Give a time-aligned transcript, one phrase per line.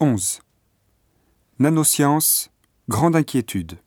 [0.00, 0.42] 11.
[1.58, 2.52] Nanosciences,
[2.88, 3.78] grande inquiétude.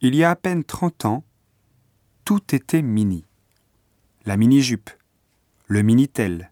[0.00, 1.24] Il y a à peine 30 ans,
[2.24, 3.24] tout était mini.
[4.24, 4.90] La mini-jupe,
[5.66, 6.50] le Minitel,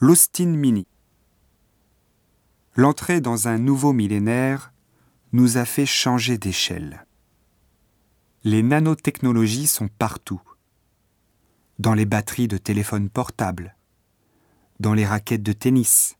[0.00, 0.88] l'Austin Mini.
[2.74, 4.72] L'entrée dans un nouveau millénaire
[5.32, 7.06] nous a fait changer d'échelle.
[8.42, 10.42] Les nanotechnologies sont partout.
[11.78, 13.76] Dans les batteries de téléphones portables,
[14.80, 16.16] dans les raquettes de tennis,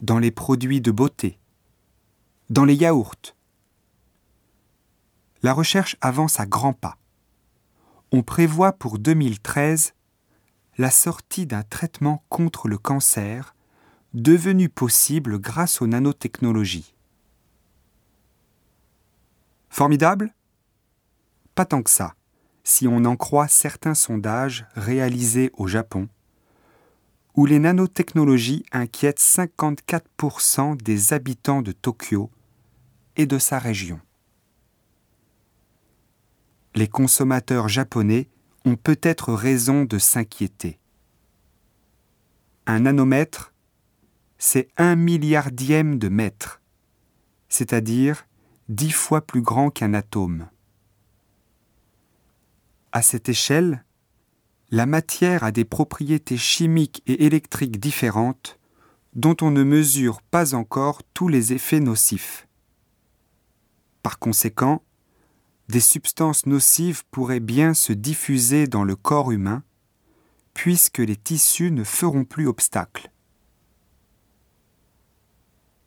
[0.00, 1.38] dans les produits de beauté,
[2.48, 3.34] dans les yaourts.
[5.42, 6.96] La recherche avance à grands pas.
[8.12, 9.94] On prévoit pour 2013
[10.78, 13.54] la sortie d'un traitement contre le cancer
[14.14, 16.94] devenu possible grâce aux nanotechnologies.
[19.68, 20.34] Formidable?
[21.54, 22.14] Pas tant que ça,
[22.64, 26.08] si on en croit certains sondages réalisés au Japon
[27.36, 32.30] où les nanotechnologies inquiètent 54% des habitants de Tokyo
[33.16, 34.00] et de sa région.
[36.74, 38.28] Les consommateurs japonais
[38.64, 40.78] ont peut-être raison de s'inquiéter.
[42.66, 43.52] Un nanomètre,
[44.38, 46.60] c'est un milliardième de mètre,
[47.48, 48.26] c'est-à-dire
[48.68, 50.48] dix fois plus grand qu'un atome.
[52.92, 53.84] À cette échelle,
[54.70, 58.58] la matière a des propriétés chimiques et électriques différentes
[59.14, 62.46] dont on ne mesure pas encore tous les effets nocifs.
[64.02, 64.82] Par conséquent,
[65.68, 69.64] des substances nocives pourraient bien se diffuser dans le corps humain,
[70.54, 73.10] puisque les tissus ne feront plus obstacle.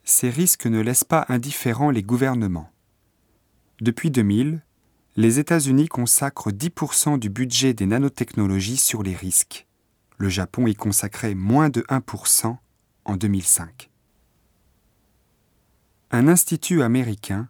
[0.04, 2.70] Ces risques ne laissent pas indifférents les gouvernements.
[3.80, 4.62] Depuis 2000,
[5.16, 9.68] les États-Unis consacrent 10% du budget des nanotechnologies sur les risques.
[10.18, 12.58] Le Japon y consacrait moins de 1%
[13.06, 13.90] en 2005.
[16.12, 17.50] Un institut américain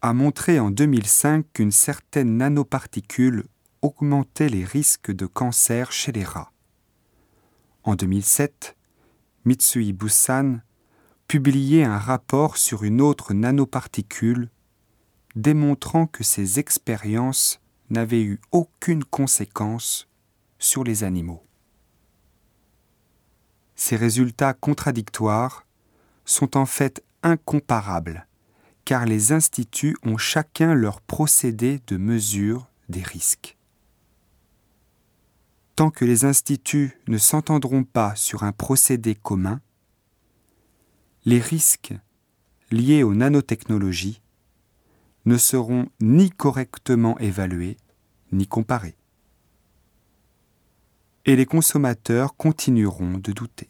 [0.00, 3.44] a montré en 2005 qu'une certaine nanoparticule
[3.82, 6.52] augmentait les risques de cancer chez les rats.
[7.84, 8.76] En 2007,
[9.44, 10.60] Mitsui Busan
[11.28, 14.50] publiait un rapport sur une autre nanoparticule
[15.36, 17.60] démontrant que ces expériences
[17.90, 20.08] n'avaient eu aucune conséquence
[20.58, 21.44] sur les animaux.
[23.74, 25.66] Ces résultats contradictoires
[26.24, 28.26] sont en fait incomparables,
[28.84, 33.56] car les instituts ont chacun leur procédé de mesure des risques.
[35.76, 39.60] Tant que les instituts ne s'entendront pas sur un procédé commun,
[41.24, 41.94] les risques
[42.70, 44.21] liés aux nanotechnologies
[45.24, 47.76] ne seront ni correctement évalués,
[48.32, 48.96] ni comparés.
[51.24, 53.68] Et les consommateurs continueront de douter.